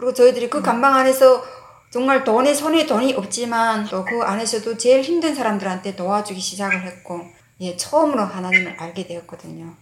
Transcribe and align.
그리고 0.00 0.14
저희들이 0.14 0.48
그 0.48 0.62
감방 0.62 0.94
안에서 0.96 1.44
정말 1.90 2.24
돈에 2.24 2.54
손에 2.54 2.86
돈이 2.86 3.12
없지만 3.14 3.84
또 3.86 4.02
그 4.04 4.22
안에서도 4.22 4.78
제일 4.78 5.02
힘든 5.02 5.34
사람들한테 5.34 5.94
도와주기 5.94 6.40
시작을 6.40 6.82
했고 6.86 7.20
예 7.60 7.76
처음으로 7.76 8.22
하나님을 8.22 8.76
알게 8.78 9.06
되었거든요. 9.06 9.74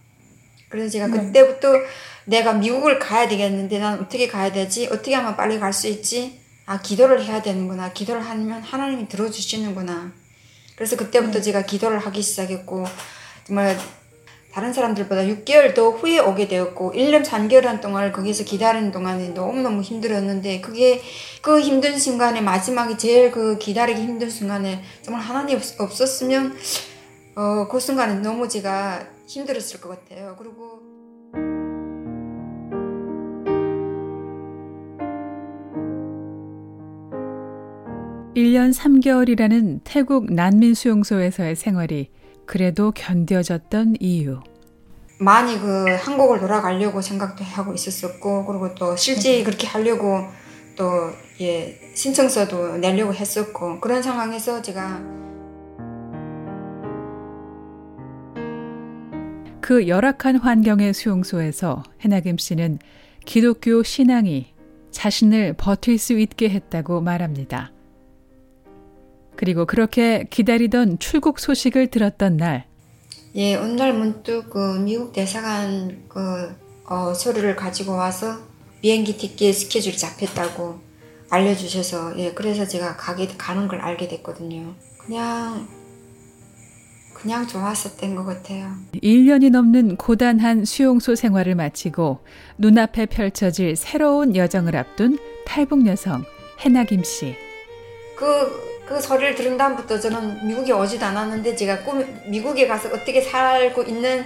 그래서 0.67 0.89
제가 0.89 1.07
네. 1.07 1.13
그때부터 1.21 1.69
내가 2.25 2.51
미국을 2.53 2.99
가야 2.99 3.27
되겠는데 3.29 3.79
난 3.79 3.99
어떻게 4.01 4.27
가야 4.27 4.51
되지? 4.51 4.87
어떻게 4.87 5.15
하면 5.15 5.37
빨리 5.37 5.57
갈 5.57 5.71
수 5.71 5.87
있지? 5.87 6.41
아 6.65 6.81
기도를 6.81 7.23
해야 7.23 7.41
되는구나. 7.41 7.93
기도를 7.93 8.21
하면 8.21 8.61
하나님이 8.61 9.07
들어주시는구나. 9.07 10.11
그래서 10.75 10.97
그때부터 10.97 11.33
네. 11.35 11.41
제가 11.41 11.61
기도를 11.63 11.97
하기 11.99 12.21
시작했고 12.21 12.85
정말 13.45 13.77
다른 14.51 14.73
사람들보다 14.73 15.21
6개월 15.23 15.75
더 15.75 15.91
후에 15.91 16.19
오게 16.19 16.47
되었고 16.47 16.93
1년 16.93 17.23
3개월 17.23 17.63
한 17.65 17.81
동안을 17.81 18.11
거기서 18.11 18.43
기다리는 18.45 18.91
동안에 18.91 19.29
너무너무 19.29 19.81
힘들었는데 19.81 20.61
그게 20.61 21.01
그 21.41 21.59
힘든 21.61 21.97
순간에 21.99 22.41
마지막에 22.41 22.97
제일 22.97 23.31
그 23.31 23.57
기다리기 23.59 24.01
힘든 24.01 24.29
순간에 24.29 24.81
정말 25.03 25.21
하나님 25.21 25.57
없- 25.57 25.79
없었으면 25.79 26.55
어, 27.35 27.67
그 27.69 27.79
순간에 27.79 28.15
너무 28.15 28.47
제가 28.49 29.05
힘들었을 29.27 29.79
것 29.81 29.89
같아요. 29.89 30.35
그리고 30.39 30.79
1년 38.35 38.73
3개월이라는 38.73 39.81
태국 39.83 40.31
난민 40.31 40.73
수용소에서의 40.73 41.55
생활이 41.55 42.09
그래도 42.49 42.91
견뎌졌던 42.91 43.97
이유. 43.99 44.39
많이 45.19 45.59
그 45.59 45.85
한국을 45.99 46.39
돌아가려고 46.39 46.99
생각도 46.99 47.43
하고 47.43 47.75
있었었고 47.75 48.43
그리고 48.47 48.73
또 48.73 48.95
실제 48.95 49.43
그렇게 49.43 49.67
하려고 49.67 50.23
또 50.75 51.11
예, 51.41 51.79
신청서도 51.93 52.77
내려고 52.77 53.13
했었고 53.13 53.79
그런 53.79 54.01
상황에서 54.01 54.63
제가 54.63 54.99
그 59.61 59.87
열악한 59.87 60.37
환경의 60.37 60.95
수용소에서 60.95 61.83
해나김 62.01 62.39
씨는 62.39 62.79
기독교 63.25 63.83
신앙이 63.83 64.55
자신을 64.89 65.53
버틸 65.53 65.99
수 65.99 66.17
있게 66.17 66.49
했다고 66.49 67.01
말합니다. 67.01 67.71
그리고 69.39 69.65
그렇게 69.65 70.25
기다리던 70.29 70.99
출국 70.99 71.39
소식을 71.39 71.87
들었던 71.87 72.35
날, 72.35 72.65
예, 73.35 73.55
날 73.55 73.93
문득 73.93 74.49
그 74.49 74.79
미국 74.79 75.13
대사관 75.13 76.03
그 76.09 76.53
어, 76.83 77.13
서류를 77.13 77.55
가지고 77.55 77.93
와서 77.93 78.37
비행기 78.81 79.15
티켓 79.15 79.53
스케줄이 79.53 79.95
잡혔다고 79.95 80.81
알려주셔서 81.29 82.19
예, 82.19 82.33
그래서 82.33 82.67
제가 82.67 82.97
가게 82.97 83.27
가는 83.27 83.69
걸 83.69 83.79
알게 83.79 84.09
됐거든요. 84.09 84.73
그냥 84.97 85.69
그냥 87.13 87.47
좋았었던 87.47 88.15
것 88.15 88.25
같아요. 88.25 88.73
1년이 89.01 89.51
넘는 89.51 89.95
고단한 89.95 90.65
수용소 90.65 91.15
생활을 91.15 91.55
마치고 91.55 92.19
눈앞에 92.57 93.05
펼쳐질 93.05 93.77
새로운 93.77 94.35
여정을 94.35 94.75
앞둔 94.75 95.17
탈북 95.45 95.87
여성 95.87 96.25
해나 96.59 96.83
김 96.83 97.05
씨. 97.05 97.35
그, 98.17 98.25
그 98.89 98.99
소리를 98.99 99.35
들은 99.35 99.55
다음부터 99.55 99.99
저는 99.99 100.47
미국에 100.47 100.73
오지도 100.73 101.05
않았는데 101.05 101.55
제가 101.55 101.83
꿈, 101.83 102.03
미국에 102.25 102.65
가서 102.65 102.89
어떻게 102.89 103.21
살고 103.21 103.83
있는 103.83 104.25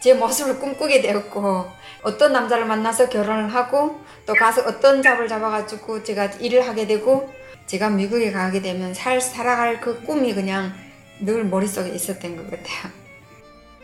제 0.00 0.14
모습을 0.14 0.58
꿈꾸게 0.58 1.02
되었고 1.02 1.66
어떤 2.02 2.32
남자를 2.32 2.64
만나서 2.64 3.10
결혼을 3.10 3.54
하고 3.54 4.00
또 4.24 4.32
가서 4.32 4.62
어떤 4.62 5.02
잡을 5.02 5.28
잡아가지고 5.28 6.02
제가 6.02 6.24
일을 6.40 6.66
하게 6.66 6.86
되고 6.86 7.30
제가 7.66 7.90
미국에 7.90 8.32
가게 8.32 8.62
되면 8.62 8.94
살, 8.94 9.20
살아갈 9.20 9.82
그 9.82 10.02
꿈이 10.02 10.32
그냥 10.32 10.72
늘 11.20 11.44
머릿속에 11.44 11.90
있었던 11.90 12.36
것 12.38 12.44
같아요. 12.44 12.92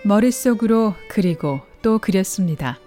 머릿속으로 0.02 0.94
그리고 1.08 1.60
또 1.82 1.98
그렸습니다. 1.98 2.78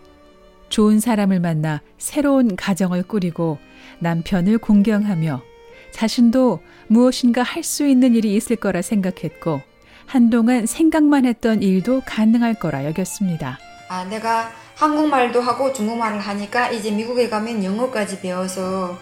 좋은 0.70 1.00
사람을 1.00 1.40
만나 1.40 1.82
새로운 2.00 2.56
가정을 2.56 3.04
꾸리고 3.04 3.60
남편을 4.00 4.58
공경하며 4.58 5.44
자신도 5.92 6.62
무엇인가 6.88 7.44
할 7.44 7.64
수 7.64 7.86
있는 7.86 8.16
일이 8.16 8.36
있을 8.36 8.56
거라 8.56 8.82
생각했고 8.82 9.62
한동안 10.06 10.66
생각만 10.66 11.26
했던 11.26 11.62
일도 11.62 12.02
가능할 12.06 12.56
거라 12.56 12.86
여겼습니다. 12.86 13.60
아, 13.90 14.06
내가 14.06 14.52
한국말도 14.76 15.42
하고 15.42 15.72
중국말을 15.74 16.20
하니까 16.20 16.70
이제 16.72 16.90
미국에 16.92 17.30
가면 17.30 17.64
영어까지 17.64 18.22
배워서 18.22 18.98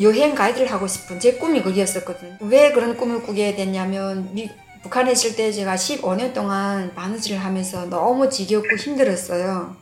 여행 0.00 0.34
가이드를 0.34 0.70
하고 0.70 0.86
싶은 0.86 1.18
제 1.20 1.34
꿈이 1.34 1.62
그거였었거든. 1.62 2.38
왜 2.40 2.72
그런 2.72 2.96
꿈을 2.96 3.22
꾸게 3.22 3.54
됐냐면 3.56 4.30
미- 4.34 4.50
북한에 4.82 5.12
있을 5.12 5.34
때 5.36 5.50
제가 5.52 5.74
15년 5.76 6.32
동안 6.34 6.94
바느질을 6.94 7.38
하면서 7.38 7.86
너무 7.86 8.28
지겹고 8.30 8.76
힘들었어요. 8.76 9.76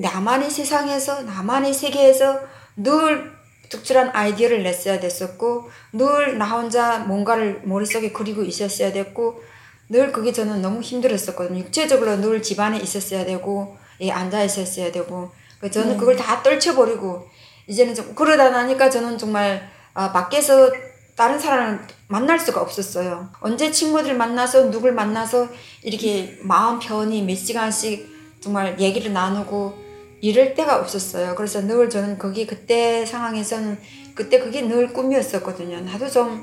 나만의 0.00 0.50
세상에서 0.50 1.22
나만의 1.22 1.72
세계에서 1.74 2.40
늘 2.76 3.32
특출한 3.68 4.10
아이디어를 4.12 4.62
냈어야 4.62 5.00
됐었고 5.00 5.70
늘 5.92 6.38
나 6.38 6.46
혼자 6.46 6.98
뭔가를 6.98 7.62
머릿속에 7.64 8.12
그리고 8.12 8.42
있었어야 8.42 8.92
됐고 8.92 9.42
늘 9.88 10.12
그게 10.12 10.32
저는 10.32 10.62
너무 10.62 10.80
힘들었었거든요. 10.80 11.58
육체적으로 11.60 12.16
늘 12.16 12.42
집안에 12.42 12.78
있었어야 12.78 13.24
되고 13.24 13.76
예, 14.00 14.10
앉아 14.10 14.42
있었어야 14.44 14.90
되고 14.90 15.30
저는 15.70 15.96
그걸 15.96 16.16
다 16.16 16.42
떨쳐버리고 16.42 17.28
이제는 17.66 17.94
좀 17.94 18.14
그러다 18.14 18.50
나니까 18.50 18.90
저는 18.90 19.16
정말 19.18 19.68
아, 19.94 20.12
밖에서 20.12 20.70
다른 21.16 21.38
사람을 21.38 21.80
만날 22.08 22.38
수가 22.40 22.60
없었어요. 22.60 23.28
언제 23.40 23.70
친구들 23.70 24.14
만나서 24.14 24.70
누굴 24.70 24.92
만나서 24.92 25.48
이렇게 25.82 26.38
마음 26.42 26.78
편히 26.80 27.22
몇 27.22 27.36
시간씩 27.36 28.12
정말 28.40 28.78
얘기를 28.80 29.12
나누고 29.12 29.83
이럴 30.24 30.54
때가 30.54 30.80
없었어요. 30.80 31.34
그래서 31.34 31.60
늘 31.60 31.90
저는 31.90 32.16
거기 32.16 32.46
그때 32.46 33.04
상황에서는 33.04 33.78
그때 34.14 34.38
그게 34.38 34.62
늘 34.62 34.90
꿈이었었거든요. 34.90 35.80
나도 35.80 36.08
좀, 36.08 36.42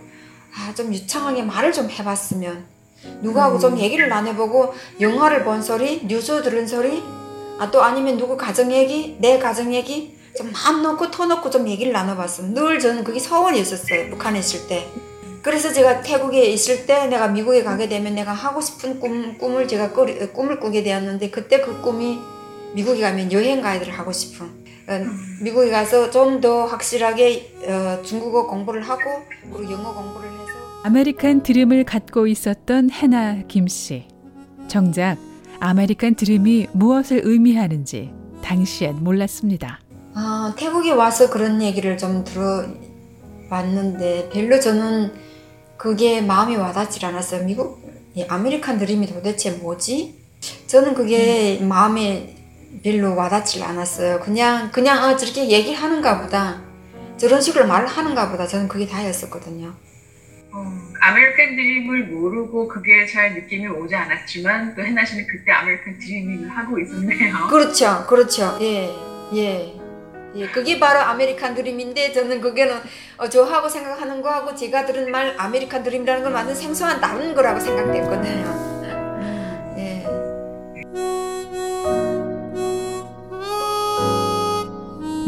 아, 0.56 0.72
좀 0.76 0.94
유창하게 0.94 1.42
말을 1.42 1.74
좀 1.74 1.90
해봤으면. 1.90 2.64
누구하고 3.24 3.58
좀 3.58 3.80
얘기를 3.80 4.08
나눠보고 4.08 4.76
영화를 5.00 5.44
본 5.44 5.64
소리, 5.64 6.06
뉴스 6.06 6.44
들은 6.44 6.68
소리, 6.68 7.02
아, 7.58 7.72
또 7.72 7.82
아니면 7.82 8.18
누구 8.18 8.38
가정 8.38 8.72
얘기, 8.72 9.18
내 9.20 9.40
가정 9.40 9.74
얘기, 9.74 10.16
좀 10.38 10.52
마음 10.52 10.84
놓고 10.84 11.10
터 11.10 11.26
놓고 11.26 11.50
좀 11.50 11.68
얘기를 11.68 11.92
나눠봤어요. 11.92 12.54
늘 12.54 12.80
저는 12.80 13.04
그게 13.04 13.20
소원이었었어요. 13.20 14.12
북한에 14.12 14.38
있을 14.38 14.68
때. 14.68 14.88
그래서 15.42 15.74
제가 15.74 16.02
태국에 16.02 16.46
있을 16.46 16.86
때 16.86 17.08
내가 17.08 17.30
미국에 17.30 17.64
가게 17.64 17.90
되면 17.90 18.14
내가 18.14 18.32
하고 18.32 18.62
싶은 18.62 19.00
꿈, 19.00 19.40
꿈을 19.40 19.68
제가 19.68 19.92
꾸리, 19.92 20.20
꿈을 20.32 20.60
꾸게 20.60 20.84
되었는데 20.84 21.32
그때 21.32 21.62
그 21.62 21.82
꿈이 21.82 22.20
미국에 22.74 23.02
가면 23.02 23.32
여행 23.32 23.62
가이드를 23.62 23.94
하고 23.94 24.12
싶은 24.12 24.46
어, 24.46 24.92
미국에 25.42 25.70
가서 25.70 26.10
좀 26.10 26.42
더 26.42 26.66
확실하게 26.66 27.54
어, 27.68 28.02
중국어 28.04 28.48
공부를 28.48 28.82
하고 28.82 29.02
그리고 29.54 29.72
영어 29.72 29.94
공부를 29.94 30.30
해서 30.30 30.42
아메리칸 30.84 31.44
드림을 31.44 31.84
갖고 31.84 32.26
있었던 32.28 32.90
해나 32.90 33.44
김 33.48 33.68
씨. 33.68 34.08
정작 34.68 35.18
아메리칸 35.60 36.16
드림이 36.16 36.68
무엇을 36.74 37.22
의미하는지 37.24 38.12
당시엔 38.44 39.04
몰랐습니다. 39.04 39.80
아, 40.16 40.54
태국에 40.58 40.92
와서 40.92 41.30
그런 41.30 41.62
얘기를 41.62 41.98
좀 41.98 42.24
들어봤는데 43.50 44.30
별로 44.34 44.60
저는 44.60 45.12
그게 45.78 46.22
마음이 46.22 46.56
와닿질 46.56 47.06
않았어요. 47.06 47.46
미국 47.46 47.82
이 48.16 48.24
아메리칸 48.24 48.80
드림이 48.80 49.08
도대체 49.08 49.52
뭐지? 49.52 50.16
저는 50.68 50.94
그게 50.96 51.60
마음에 51.62 52.36
별로 52.84 53.16
와닿질 53.16 53.64
않았어요. 53.64 54.20
그냥 54.20 54.72
그냥 54.72 55.04
아 55.04 55.16
저렇게 55.16 55.50
얘기하는가 55.50 56.22
보다. 56.22 56.62
저런 57.18 57.40
식으로 57.40 57.68
말을 57.68 57.88
하는가 57.88 58.32
보다. 58.32 58.48
저는 58.48 58.68
그게 58.68 58.88
다였었거든요. 58.88 59.74
어, 60.54 60.66
아메리칸 61.00 61.56
드림을 61.56 62.06
모르고 62.08 62.68
그게 62.68 63.06
잘 63.06 63.34
느낌이 63.36 63.68
오지 63.68 63.96
않았지만 63.96 64.76
또 64.76 64.84
해나 64.84 65.06
씨는 65.06 65.26
그때 65.28 65.52
American 65.52 66.00
dreaming을 66.00 66.50
하고 66.50 66.80
있었네요. 66.80 67.48
그렇죠, 67.48 68.06
그렇죠. 68.08 68.58
예, 68.62 68.90
예. 69.36 69.74
예, 70.34 70.48
그게 70.48 70.80
바로 70.80 71.00
아메리칸 71.00 71.54
드림인데 71.56 72.14
저는 72.14 72.40
그게는 72.42 72.78
어, 73.18 73.30
저하고 73.30 73.68
생각하는 73.70 74.22
거하고 74.22 74.56
제가 74.56 74.86
들은 74.86 75.12
말 75.12 75.36
아메리칸 75.38 75.84
드림이라는 75.84 76.24
건 76.24 76.34
완전 76.34 76.56
생소한 76.56 77.00
다른 77.00 77.34
거라고 77.36 77.60
생각됐거든요. 77.60 78.71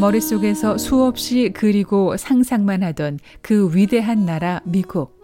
머릿속에서 0.03 0.77
수없이 0.77 1.51
그리고 1.53 2.17
상상만 2.17 2.83
하던 2.83 3.19
그 3.41 3.73
위대한 3.73 4.25
나라 4.25 4.59
미국. 4.65 5.17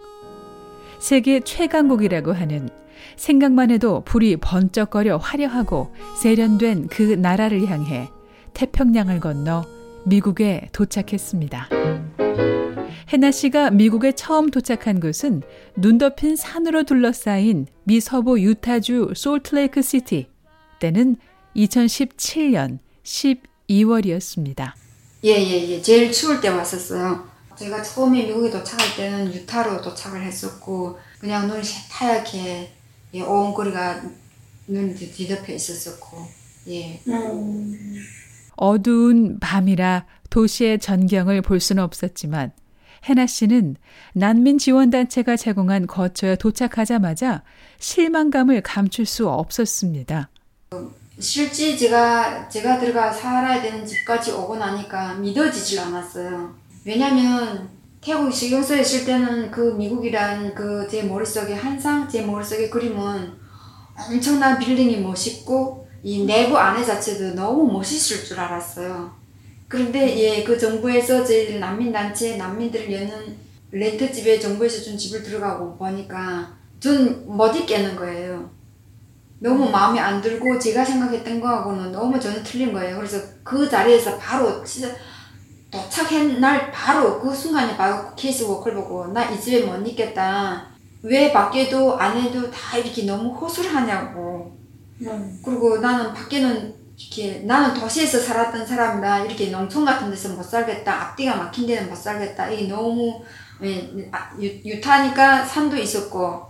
세계 0.98 1.40
최강국이라고 1.40 2.32
하는 2.32 2.70
생각만 3.16 3.70
해도 3.70 4.02
불이 4.06 4.38
번쩍거려 4.38 5.18
화려하고 5.18 5.94
세련된 6.16 6.86
그 6.88 7.02
나라를 7.02 7.66
향해 7.68 8.08
태평양을 8.54 9.20
건너 9.20 9.66
미국에 10.06 10.70
도착했습니다. 10.72 11.68
해나 13.12 13.30
씨가 13.30 13.72
미국에 13.72 14.12
처음 14.12 14.48
도착한 14.48 14.98
곳은 14.98 15.42
눈 15.76 15.98
덮인 15.98 16.36
산으로 16.36 16.84
둘러싸인 16.84 17.66
미서부 17.84 18.40
유타주 18.40 19.12
솔트레이크 19.14 19.82
시티. 19.82 20.28
때는 20.78 21.16
2017년 21.54 22.78
12 23.02 23.49
월이었습니다. 23.84 24.74
예, 25.24 25.30
예, 25.30 25.68
예. 25.68 25.82
제일 25.82 26.10
추울 26.10 26.40
때 26.40 26.48
왔었어요. 26.48 27.28
제가 27.56 27.82
처음에 27.82 28.24
미국에 28.26 28.50
도착할 28.50 28.96
때는 28.96 29.34
유타로 29.34 29.82
도착을 29.82 30.22
했었고, 30.22 30.98
그냥 31.20 31.46
눈이 31.46 31.62
하얗게, 31.90 32.72
예, 33.14 33.20
오온거리가 33.20 34.02
눈 34.66 34.94
뒤덮여 34.94 35.52
있었었고, 35.52 36.26
예. 36.68 37.00
어두운 38.56 39.38
밤이라 39.40 40.06
도시의 40.30 40.78
전경을 40.78 41.42
볼 41.42 41.60
수는 41.60 41.82
없었지만, 41.82 42.52
해나 43.04 43.26
씨는 43.26 43.76
난민 44.14 44.58
지원단체가 44.58 45.36
제공한 45.36 45.86
거처에 45.86 46.36
도착하자마자 46.36 47.42
실망감을 47.78 48.62
감출 48.62 49.06
수 49.06 49.28
없었습니다. 49.28 50.30
실제 51.20 51.76
제가 51.76 52.48
제가 52.48 52.78
들어가 52.78 53.12
살아야 53.12 53.60
되는 53.62 53.84
집까지 53.84 54.32
오고 54.32 54.56
나니까 54.56 55.14
믿어지질 55.14 55.78
않았어요. 55.80 56.54
왜냐면 56.84 57.68
태국 58.00 58.32
식용소에 58.32 58.80
있을 58.80 59.04
때는 59.04 59.50
그 59.50 59.74
미국이란 59.74 60.54
그 60.54 60.88
제 60.90 61.02
머릿속에 61.02 61.54
항상 61.54 62.08
제 62.08 62.22
머릿속에 62.22 62.70
그림은 62.70 63.32
엄청난 64.08 64.58
빌딩이 64.58 64.98
멋있고 65.00 65.86
이 66.02 66.24
내부 66.24 66.56
안에 66.56 66.82
자체도 66.82 67.34
너무 67.34 67.70
멋있을 67.70 68.24
줄 68.24 68.40
알았어요. 68.40 69.14
그런데 69.68 70.18
예, 70.18 70.42
그 70.42 70.58
정부에서 70.58 71.22
제 71.24 71.58
난민 71.58 71.92
단체 71.92 72.36
난민들을 72.36 72.90
여는 72.90 73.36
렌트 73.72 74.10
집에 74.12 74.40
정부에서 74.40 74.82
준 74.82 74.96
집을 74.98 75.22
들어가고 75.22 75.76
보니까 75.76 76.56
전 76.80 77.24
못 77.26 77.54
있겠는 77.54 77.94
거예요. 77.94 78.50
너무 79.40 79.70
마음에 79.70 79.98
안 80.00 80.20
들고 80.20 80.58
제가 80.58 80.84
생각했던 80.84 81.40
거하고는 81.40 81.92
너무 81.92 82.20
전혀 82.20 82.42
틀린 82.42 82.72
거예요. 82.72 82.96
그래서 82.96 83.18
그 83.42 83.68
자리에서 83.68 84.18
바로 84.18 84.62
진짜 84.64 84.88
도착한 85.70 86.40
날 86.40 86.70
바로 86.72 87.20
그 87.20 87.34
순간에 87.34 87.76
바로 87.76 88.14
case 88.16 88.42
worker를 88.44 88.76
보고 88.76 89.06
나 89.08 89.30
이 89.32 89.40
집에 89.40 89.64
못 89.64 89.86
있겠다. 89.86 90.66
왜 91.02 91.32
밖에도 91.32 91.96
안에도 91.98 92.50
다 92.50 92.76
이렇게 92.76 93.04
너무 93.04 93.30
허술하냐고. 93.34 94.58
그리고 95.44 95.78
나는 95.78 96.12
밖에는 96.12 96.74
이렇게 96.98 97.40
나는 97.46 97.72
도시에서 97.80 98.18
살았던 98.20 98.66
사람이라 98.66 99.20
이렇게 99.20 99.50
농촌 99.50 99.84
같은 99.86 100.10
데서 100.10 100.30
못 100.30 100.42
살겠다. 100.42 100.92
앞뒤가 101.02 101.36
막힌 101.36 101.66
데는 101.66 101.88
못 101.88 101.96
살겠다. 101.96 102.50
이게 102.50 102.68
너무 102.68 103.22
예, 103.62 104.08
아, 104.12 104.30
유, 104.40 104.46
유타니까 104.64 105.44
산도 105.46 105.76
있었고 105.78 106.49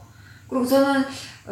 그리고 0.51 0.67
저는 0.67 1.05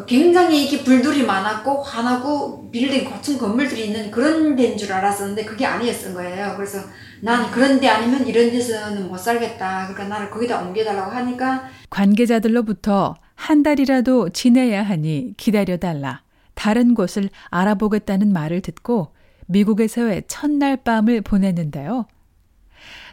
굉장히 0.06 0.64
이렇게 0.64 0.84
불들이 0.84 1.24
많았고 1.24 1.82
환하고 1.82 2.70
빌딩 2.70 3.08
고층 3.08 3.38
건물들이 3.38 3.86
있는 3.86 4.10
그런 4.10 4.54
데인 4.54 4.76
줄 4.76 4.92
알았었는데 4.92 5.44
그게 5.44 5.64
아니었던 5.64 6.14
거예요. 6.14 6.54
그래서 6.56 6.80
난 7.22 7.50
그런 7.50 7.80
데 7.80 7.88
아니면 7.88 8.26
이런 8.26 8.50
데서는 8.50 9.08
못 9.08 9.16
살겠다. 9.16 9.88
그러니까 9.88 10.08
나를 10.08 10.30
거기다 10.30 10.60
옮겨달라고 10.62 11.10
하니까 11.10 11.68
관계자들로부터 11.90 13.14
한 13.34 13.62
달이라도 13.62 14.30
지내야 14.30 14.82
하니 14.82 15.34
기다려달라. 15.36 16.22
다른 16.54 16.94
곳을 16.94 17.30
알아보겠다는 17.50 18.32
말을 18.32 18.60
듣고 18.60 19.14
미국에서의 19.46 20.24
첫날 20.28 20.76
밤을 20.76 21.22
보냈는데요. 21.22 22.06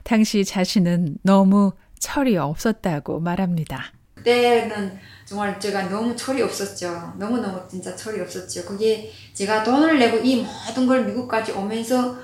당시 0.04 0.44
자신은 0.44 1.18
너무 1.24 1.72
철이 2.00 2.38
없었다고 2.38 3.20
말합니다. 3.20 3.95
그때는 4.30 4.98
정말 5.24 5.60
제가 5.60 5.88
너무 5.88 6.16
철이 6.16 6.42
없었죠. 6.42 7.14
너무너무 7.18 7.60
진짜 7.70 7.96
철이 7.96 8.20
없었죠. 8.22 8.66
그게 8.66 9.12
제가 9.34 9.64
돈을 9.64 10.00
내고 10.00 10.18
이 10.18 10.44
모든 10.44 10.88
걸 10.88 11.06
미국까지 11.06 11.52
오면서 11.52 12.16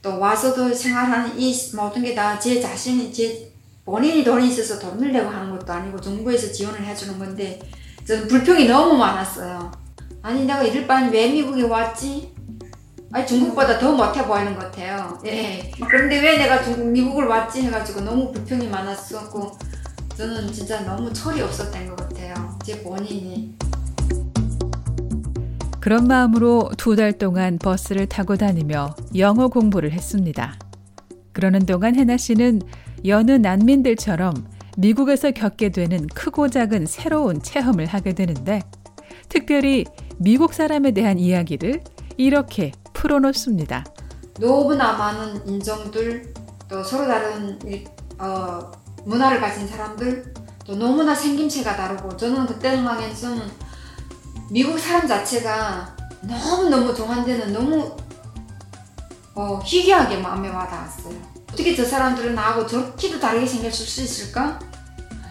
또 0.00 0.18
와서도 0.20 0.72
생활하는 0.72 1.38
이 1.38 1.52
모든 1.74 2.02
게 2.02 2.14
다 2.14 2.38
제 2.38 2.60
자신이, 2.60 3.12
제 3.12 3.50
본인이 3.84 4.22
돈이 4.22 4.48
있어서 4.48 4.78
돈을 4.78 5.12
내고 5.12 5.28
하는 5.28 5.50
것도 5.50 5.72
아니고 5.72 6.00
정부에서 6.00 6.52
지원을 6.52 6.84
해주는 6.84 7.18
건데 7.18 7.58
저는 8.06 8.28
불평이 8.28 8.68
너무 8.68 8.96
많았어요. 8.96 9.72
아니 10.22 10.44
내가 10.44 10.62
이럴 10.62 10.86
바엔 10.86 11.10
왜 11.10 11.28
미국에 11.28 11.62
왔지? 11.62 12.32
아니 13.10 13.26
중국보다 13.26 13.78
더 13.78 13.92
못해 13.92 14.24
보이는 14.24 14.54
것 14.54 14.60
같아요. 14.66 15.18
예. 15.26 15.72
그런데 15.88 16.20
왜 16.20 16.36
내가 16.38 16.62
중국 16.62 16.86
미국을 16.88 17.24
왔지 17.26 17.62
해가지고 17.62 18.02
너무 18.02 18.30
불평이 18.32 18.68
많았었고 18.68 19.58
저는 20.18 20.52
진짜 20.52 20.80
너무 20.80 21.12
철이 21.12 21.40
없었던 21.42 21.90
것 21.90 21.96
같아요. 21.96 22.58
제 22.64 22.82
본인이. 22.82 23.54
그런 25.78 26.08
마음으로 26.08 26.72
두 26.76 26.96
달 26.96 27.12
동안 27.12 27.56
버스를 27.56 28.08
타고 28.08 28.34
다니며 28.36 28.96
영어 29.16 29.46
공부를 29.46 29.92
했습니다. 29.92 30.58
그러는 31.32 31.64
동안 31.66 31.94
해나 31.94 32.16
씨는 32.16 32.62
여느 33.04 33.30
난민들처럼 33.30 34.34
미국에서 34.76 35.30
겪게 35.30 35.68
되는 35.68 36.04
크고 36.08 36.48
작은 36.48 36.86
새로운 36.86 37.40
체험을 37.40 37.86
하게 37.86 38.12
되는데 38.12 38.62
특별히 39.28 39.84
미국 40.16 40.52
사람에 40.52 40.90
대한 40.90 41.20
이야기를 41.20 41.84
이렇게 42.16 42.72
풀어놓습니다. 42.92 43.84
너무나 44.40 44.96
많은 44.96 45.46
인종들 45.46 46.34
또 46.68 46.82
서로 46.82 47.06
다른 47.06 47.56
어, 48.18 48.72
문화를 49.08 49.40
가진 49.40 49.66
사람들 49.66 50.34
또 50.66 50.76
너무나 50.76 51.14
생김새가 51.14 51.76
다르고 51.76 52.14
저는 52.16 52.46
그때 52.46 52.76
상황에서는 52.76 53.42
미국 54.50 54.78
사람 54.78 55.08
자체가 55.08 55.96
너무너무 56.22 56.94
정한데는 56.94 57.52
너무 57.52 57.96
어, 59.34 59.60
희귀하게 59.64 60.18
마음에 60.18 60.48
와닿았어요. 60.48 61.14
어떻게 61.50 61.74
저 61.74 61.84
사람들은 61.84 62.34
나하고 62.34 62.66
저렇게도 62.66 63.18
다르게 63.18 63.46
생겼을 63.46 63.86
수 63.86 64.02
있을까? 64.02 64.58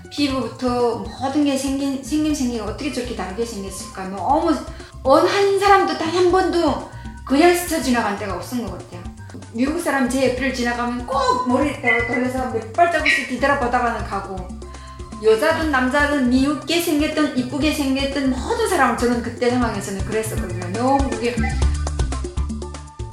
피부부터 0.10 1.00
모든 1.00 1.44
게 1.44 1.56
생긴 1.56 2.04
생김 2.04 2.34
생기가 2.34 2.66
어떻게 2.66 2.92
저렇게 2.92 3.16
다르게 3.16 3.46
생겼을까? 3.46 4.08
너무 4.08 4.56
원한 5.04 5.60
사람도 5.60 5.98
단 5.98 6.08
한 6.16 6.32
번도 6.32 6.90
그냥 7.26 7.54
스쳐 7.54 7.80
지나간 7.82 8.18
때가 8.18 8.36
없은 8.38 8.66
것 8.66 8.72
같아요. 8.72 8.97
미국 9.58 9.80
사람 9.82 10.08
제 10.08 10.30
옆을 10.30 10.54
지나가면 10.54 11.08
꼭 11.08 11.48
머리를 11.48 12.06
돌려서 12.06 12.52
몇 12.52 12.72
발자국씩 12.74 13.28
뒤돌아보다가는 13.30 14.06
가고 14.06 14.48
여자든 15.24 15.72
남자든 15.72 16.30
미웃게 16.30 16.80
생겼든 16.80 17.36
이쁘게 17.36 17.74
생겼든 17.74 18.30
모든 18.30 18.70
사람을 18.70 19.00
저는 19.00 19.24
그때 19.24 19.50
상황에서는 19.50 20.06
그랬었거든요. 20.06 20.72
너무 20.74 21.10
그게 21.10 21.36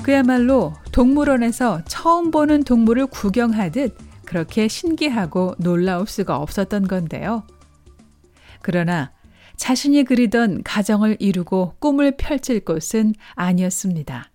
그야말로 0.02 0.74
동물원에서 0.92 1.80
처음 1.88 2.30
보는 2.30 2.64
동물을 2.64 3.06
구경하듯 3.06 3.96
그렇게 4.26 4.68
신기하고 4.68 5.54
놀라울 5.56 6.06
수가 6.06 6.36
없었던 6.36 6.88
건데요. 6.88 7.44
그러나 8.60 9.12
자신이 9.56 10.04
그리던 10.04 10.62
가정을 10.62 11.16
이루고 11.20 11.76
꿈을 11.78 12.18
펼칠 12.18 12.60
곳은 12.60 13.14
아니었습니다. 13.34 14.33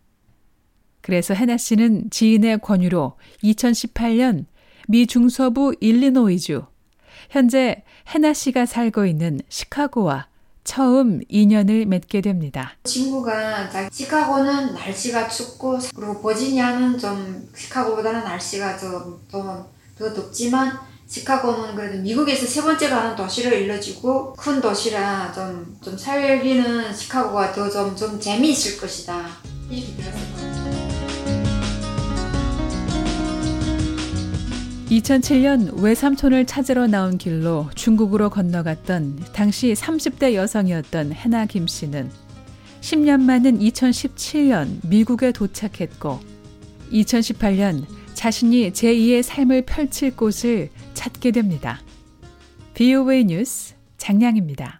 그래서 1.01 1.33
해나 1.33 1.57
씨는 1.57 2.09
지인의 2.09 2.59
권유로 2.59 3.17
2018년 3.43 4.45
미 4.87 5.05
중서부 5.05 5.75
일리노이주, 5.79 6.63
현재 7.29 7.83
해나 8.07 8.33
씨가 8.33 8.65
살고 8.65 9.05
있는 9.05 9.39
시카고와 9.49 10.27
처음 10.63 11.21
인연을 11.29 11.85
맺게 11.85 12.21
됩니다. 12.21 12.75
친구가 12.83 13.69
시카고는 13.91 14.73
날씨가 14.73 15.27
춥고 15.27 15.79
그리고 15.95 16.21
버지니아는 16.21 16.97
좀 16.97 17.49
시카고보다는 17.55 18.23
날씨가 18.23 18.77
좀더 18.77 19.67
더 19.97 20.13
덥지만 20.13 20.77
시카고는 21.07 21.75
그래도 21.75 21.97
미국에서 22.03 22.45
세 22.45 22.61
번째 22.61 22.87
가는 22.87 23.15
도시로 23.15 23.55
일러지고 23.55 24.33
큰 24.33 24.61
도시라 24.61 25.31
좀, 25.33 25.75
좀 25.81 25.97
살기는 25.97 26.93
시카고가 26.93 27.51
더 27.51 27.69
좀좀 27.69 28.19
재미있을 28.19 28.79
것이다. 28.79 29.27
이렇게 29.71 29.93
들었었거든요. 29.95 30.48
2007년 34.89 35.83
외삼촌을 35.83 36.47
찾으러 36.47 36.87
나온 36.87 37.19
길로 37.19 37.69
중국으로 37.75 38.31
건너갔던 38.31 39.19
당시 39.33 39.73
30대 39.73 40.33
여성이었던 40.33 41.13
해나 41.13 41.45
김 41.45 41.67
씨는 41.67 42.09
10년 42.81 43.21
만인 43.21 43.59
2017년 43.59 44.79
미국에 44.87 45.31
도착했고 45.31 46.19
2018년 46.91 47.85
자신이 48.15 48.71
제2의 48.71 49.21
삶을 49.21 49.65
펼칠 49.67 50.15
곳을 50.15 50.69
찾게 50.95 51.31
됩니다. 51.31 51.81
BOA 52.73 53.25
뉴스 53.25 53.75
장량입니다. 53.97 54.78